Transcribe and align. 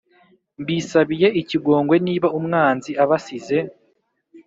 Mbisabiye 0.61 1.27
ikigongwe 1.41 1.95
Niba 2.05 2.27
umwanzi 2.37 2.91
abasize 3.03 3.57